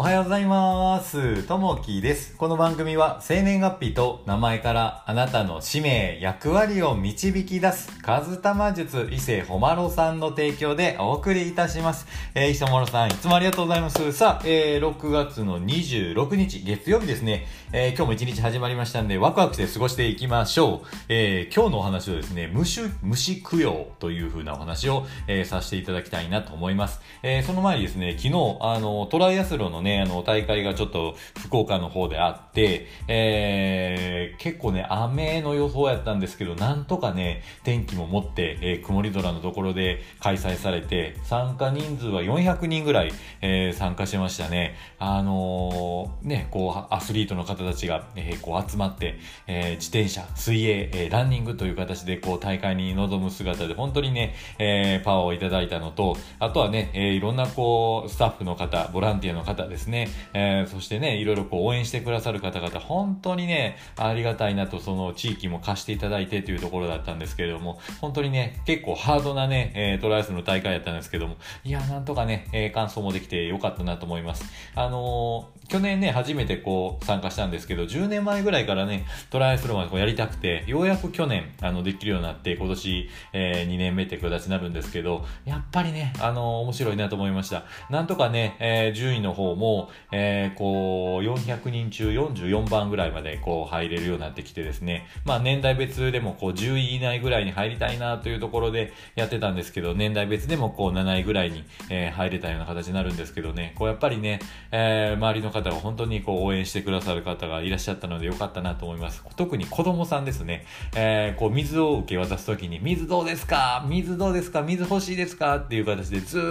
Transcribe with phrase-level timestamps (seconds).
[0.00, 1.42] おはようございます。
[1.42, 2.36] ともきです。
[2.36, 12.06] この番組は生年月日と名前からあなたの使命、役割を導き出す、カズタマ術伊勢ほまろさんの提供でお送りいたします。
[12.36, 14.12] えー、伊勢ほまろさん、いつもありがとうございます。
[14.12, 17.48] さあ、えー、6月の26日、月曜日ですね。
[17.72, 20.86] えー、今日も一日始まりましたんで、ワクワクして過ごしていきましょう。
[21.08, 27.00] えー、今日のお話をですね、虫、虫供養という風なお話を、えー、させていただきたいなと思います。
[27.24, 44.74] えー、その前にですね、昨日、あの、トライアスロンのね、あの、大会がちょっと福岡の方であって、えー、結構ね、雨の予想やったんですけど、なんとかね、天気も持って、えー、曇り空のところで開催されて、参加人数は400人ぐらい、えー、参加しましたね。
[44.98, 74.44] あのー、ね、こう、アスリートの方たちが、えー、こう集まって、えー、自転車、水泳、えー、ランニングという形で、こう、大会に臨む姿で、本当にね、えー、パワーをいただいたのと、あとはね、えー、いろんなこう、スタッフの方、ボランティアの方ですですね、えー、そしてね、いろいろこう応援してくださる方々、本当にね、ありがたいなと、その地域も貸していただいてというところだったんですけれども、本当にね、結構ハードなね、えー、トライアスの大会やったんですけども、いや、なんとかね、えー、完走もできてよかったなと思います。
[74.74, 87.64] あのー、去年ね、初めてこう参加したんですけど、10年前ぐらいからね、トライアスロンはこうやりたくて、ようやく去年、あの、できるようになって、今年、えー、2年目って形になるんですけど、やっぱりね、あの、面白いなと思いました。
[87.90, 104.40] なんとかね、え、順位の方も、もえー、こう、400人中44番ぐらいまでこう入れるようになってきてですね、まあ年代別でもこう10位以内ぐらいに入りたいなというところでやってたんですけど、年代別でもこう7位ぐらいに、えー、入れたような形になるんですけどね、こうやっぱりね、
[104.72, 109.22] えー、周りの方が本当にこう応援してくださる方がいらっしゃったのでよかったなと思います。
[109.36, 110.64] 特に子供さんですね、
[110.96, 113.84] えー、こう水を受け渡すときに、水どうですか？
[113.88, 114.62] 水どうですか？
[114.62, 115.56] 水欲しいですか？
[115.56, 116.42] っていう形でずっ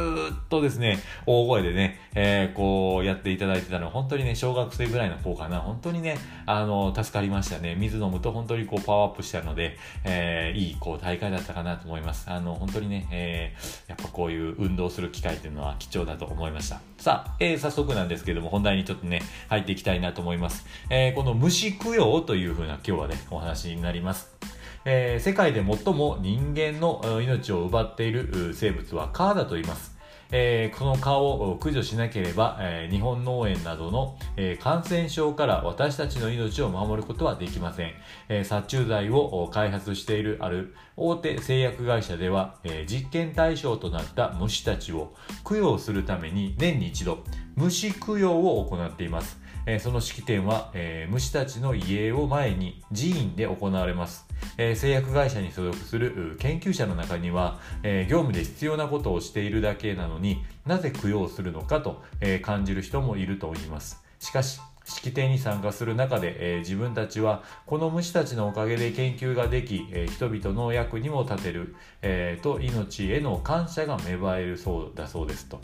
[0.49, 7.75] とですね、大声でね、えー、こうやっていただいてたのは本当にね、小学生ぐらいの子かな、本当にね、あの、助かりましたね。
[7.75, 12.30] 水飲むと本当にこうパワーアップしたので、えー、いいこう大会だったかなと思います。
[12.30, 16.81] あの、本当にね、えー、やっぱこういう運動する機会っていうのは貴重だと思いました。
[16.97, 20.65] さあ、えー、早速なんですけども、本題にちょっとね、入っていきたいなと思います。
[20.89, 24.36] えー、この虫供養というふうな今日はね、お話になります。
[24.89, 29.96] えー、世界で最も人間の命を奪っている生物は蚊だと言います。
[30.32, 37.93] えー、この蚊を駆除しなければ、えー、日本脳炎などの、えー、感染症から私たちの命を守ることはできません。
[38.30, 45.14] え殺虫剤を開発しているある大手製薬会社では、え実験対象となった虫たちを
[45.48, 47.23] 供養するために年に一度
[47.55, 49.39] 虫供養を行っています。
[49.66, 54.27] えその式典は、え虫たちの遺影を前に寺院で行われます。
[54.57, 75.59] えー、製薬会社に所属する研究者の中には、えー、業務で必要なことをしているだけなのになぜ供養するのかと、えー、感じる人もいると言いますしかし式典に参加する中で、えー、自分たちはこの虫たちのおかげで研究ができ、えー、人々の役にも立てる、えー、と命への感謝が芽生えるそうだそうですと。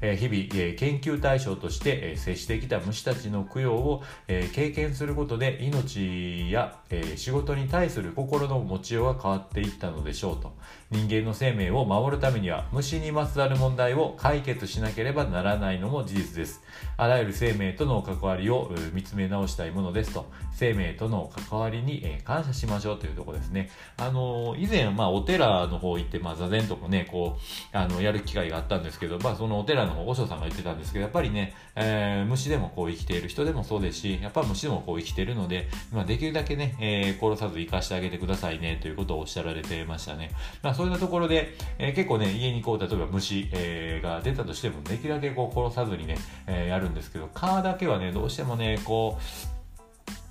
[0.00, 10.52] え日々、え研究対象として、え接してきた虫たちの供養を、え経験することで命や、え仕事に対する心の持ちようが変わっていったのでしょうと。
[10.90, 16.62] 人間の生命を守るためには虫にまつわる問題を解決しなければならないのも事実です。
[16.96, 20.30] あらゆる生命との関わりを見つめ直したいものですと。
[20.52, 23.70] 生命との関わりに、え感謝しましょうというとこですね。
[23.98, 27.36] あの以前、まあ、お寺の方行って、まあ、座禅とかねこ
[27.74, 40.30] うあのやる機会があったんですけど、まあ、そのお寺らの方、和尚さんが言ってたんですけど、やっぱりね、えー、虫でもこう生きている人でもそうですし、やっぱ虫でもこう生きているので、まあ、できるだけね、えー、殺さず生かしてあげてくださいね、ということをおっしゃられてましたね。
[40.62, 49.57] まあ、そういうところで、えー、結構ね、家にこう、例えば虫、えー、が出たとしても、できるだけこう殺さずにね、えー、やるんですけど、蚊だけはね、どうしてもね、こう、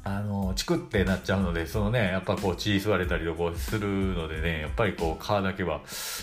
[0.07, 5.81] あの、チクってなっちゃうので、そのね、やっぱこう血吸われたりとかするのでね、やっぱりこう皮だけは、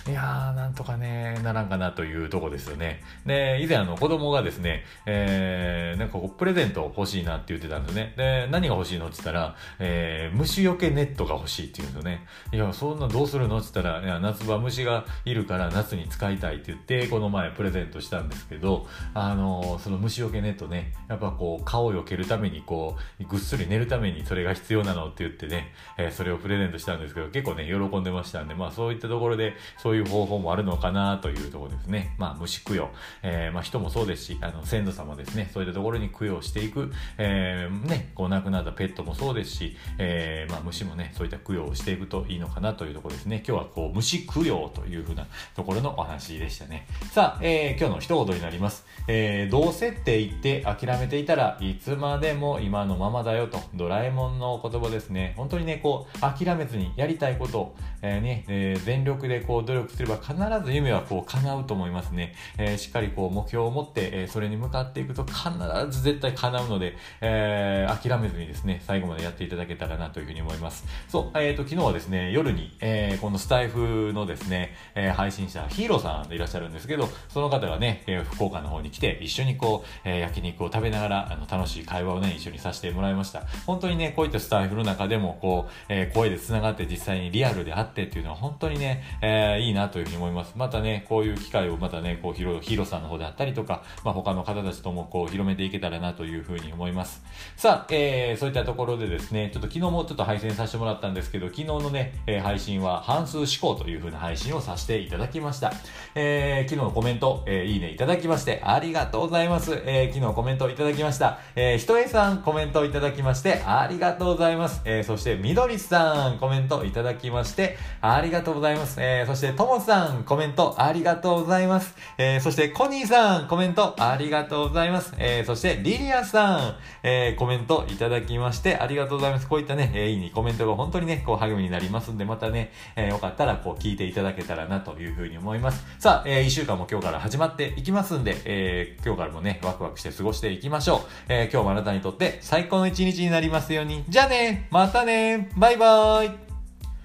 [0.09, 3.03] いやー、なんとかね、ならんかなというとこですよね。
[3.27, 8.15] で、以前あの子供がですね、えー、なんかこうプレゼント欲しいなって言ってたんですね。
[8.17, 12.27] で、何が欲しいのって言ったら、えー、虫除けネットが欲しいって言うんですよね。
[12.53, 32.15] いや、そんなどうするのって言ったら、いや、夏場虫がいるから夏に使いたいって言って、この前プレゼントしたんですけど、あの、その虫除けネットね、やっぱこう、蚊を避けるためにこう、ぐっすりね、寝るためにそれが必要なのって言ってね、えー、それをプレゼントしたんですけど、結構ね、喜んでましたんで、まあそういったところで、そういう方法もあるのかなというところですね。
[32.17, 32.91] まあ虫供養、
[33.25, 43.43] えー、まあ人もそうですし、あの、先祖様ですね、そういったところに供養していく、えー、ね、こう亡くなったペットもそうですし、えー、まあ虫もね、そういった供養をしていくといいのかなというところですね。
[43.45, 45.27] 今日はこう、虫供養というふうな
[45.57, 46.87] ところのお話でしたね。
[47.11, 48.87] さあ、えー、今日の一言になります。
[49.09, 55.35] えー、どうせって言って諦めていたらいつまでも今のままだよと、ドラえもんの言葉ですね。
[55.37, 60.35] 本当にね、こう、諦めずにやりたいことを、えー、ね、えー、全力でこう努力すれば必
[60.65, 62.35] ず夢はこう叶うと思いますね。
[62.59, 65.51] えー、しっかりこう目標を持って、え、それに向かっていくと必
[65.91, 70.85] ず絶対叶うので、え、諦めずにですね、最後までやっていただけたらなというふうに思います。
[71.09, 83.45] そう、えっ、と、昨日はですね、夜に、え、このスタイフのですね、え、配信者、ヒーローさんでいらっしゃるんですけど、その方がね、え、福岡の方に来て、一緒にこう、え、焼肉を食べながら、あの、楽しい会話をね、一緒にさせてもらいました。
[83.67, 90.55] 本当にね、こういったスタイフの中でも、こう、えー、声で繋がって実際にリアルで会ってっていうのは本当にね、えー、いいなというふうに思います。
[90.57, 97.23] またね、こういう機会をまたね、こう、ヒロ、ヒロさんの方であったりとか、まあ、他の方たちともこう、広めていけたらなというふうに思います。
[97.57, 105.73] さあ、えー、そういったところでですね、ちょっと昨日もちょっと配信させてもらったんですけど、昨日のね、えー、配信は半数思考というふうな配信をさせていただきました。
[106.15, 109.83] えー、昨日のコメント、えー、いいねいただきまして、ありがとうございます。
[109.87, 111.39] えー、昨日コメントいただきました。
[111.57, 114.83] えー、ひとえさんコメントいただきましたて、ありがとうございます。
[114.85, 118.97] えー、そして、みどりさんコメントいただきまして、ありがとうございます。
[119.01, 121.95] えー、そして、ともさんコメントありがとうございます。
[122.19, 125.15] えー、そして、コニーさんコメントありがとうございます。
[125.19, 129.49] えー、そして、リリアさん、えー、コメントいただきまして、ありがとうございます。
[129.49, 135.85] こういったね、えー、いいねコメントが本当にね、こう励みになりますんで、またね、えー、よかったらこう聞いていただけたらなというふうに思います。
[135.99, 141.01] さあ、えー、一週間も今日から始まっていきますんで、えー、今日からもね、ワクワクして過ごしていきましょう。
[141.29, 144.05] えー、今日もあなたにとって最高の一日になりますように。
[144.09, 144.69] じゃあね。
[144.71, 145.49] またね。
[145.57, 146.54] バイバーイ。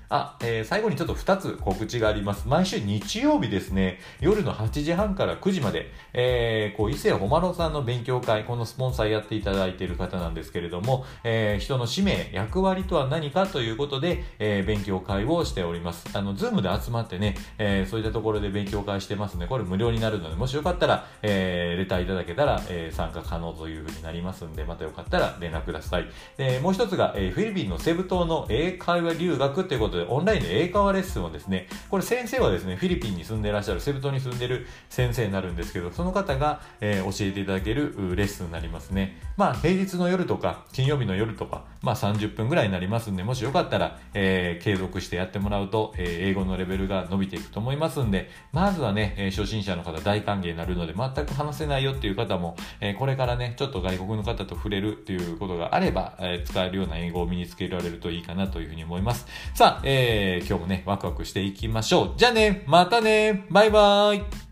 [0.10, 2.48] あ、えー、最後にちょっと2つ告知があります。
[2.48, 16.06] 毎週日曜日ですね、夜の8時半から9時まで、えー、こう、伊勢ほまろさんの勉強会、このスポンサーやっていただいている方なんですけれども、えー、人の使命、役割とは何かということで、えー、勉強会をしております。
[16.18, 19.46] あの、ズームで集まってね、えー、そういったところで勉強会してますね。
[19.46, 26.08] これ無料になるので、もしよかったら、えー、レターいただけたら、えー、参加可能というふうになりますんで、またよかったら連絡ください。
[26.38, 39.22] で、もう一つが、えー、フィリピンのセブ島の英会話留学ということでで、オンラインで英会話レッスンをですね、これ先生はですね、フィリピンに住んでいらっしゃる、セブ島に住んでる先生になるんですけど、その方が、えー、教えていただけるレッスンになりますね。
[39.38, 59.26] まあ、平日の夜とか、金曜日の夜とか、まあ30分ぐらいになりますんで、もしよかったら、えー、継続してやってもらうと、えー、英語のレベルが伸びていくと思いますんで、まずはね、えー、初心者の方大歓迎になるので、全く話せないよっていう方も、えー、これからね、ちょっと外国の方と触れるっていうことがあれば、えー、使えるような英語を身につけられるといいかなというふうに思います。
[59.54, 62.14] さあ、えー、今日もね、ワクワクしていきましょう。
[62.16, 64.49] じゃあね、またね、バイバーイ